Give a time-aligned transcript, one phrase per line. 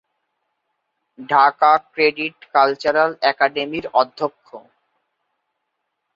[1.29, 4.47] Dhaka credit cultural একাডেমির অধ্যক্ষ।